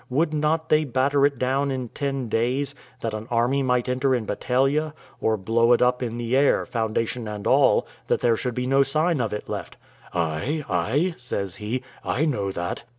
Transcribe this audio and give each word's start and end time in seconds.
Would 0.09 0.33
not 0.33 0.69
they 0.69 0.83
batter 0.83 1.27
it 1.27 1.37
down 1.37 1.69
in 1.69 1.89
ten 1.89 2.27
days, 2.27 2.73
that 3.01 3.13
an 3.13 3.27
army 3.29 3.61
might 3.61 3.87
enter 3.87 4.15
in 4.15 4.25
battalia; 4.25 4.95
or 5.19 5.37
blow 5.37 5.73
it 5.73 5.81
up 5.83 6.01
in 6.01 6.17
the 6.17 6.35
air, 6.35 6.65
foundation 6.65 7.27
and 7.27 7.45
all, 7.45 7.85
that 8.07 8.19
there 8.21 8.35
should 8.35 8.55
be 8.55 8.65
no 8.65 8.81
sign 8.81 9.21
of 9.21 9.31
it 9.31 9.47
left?" 9.47 9.77
"Ay, 10.11 10.65
ay," 10.67 11.13
says 11.19 11.57
he, 11.57 11.83
"I 12.03 12.25
know 12.25 12.51
that." 12.51 12.83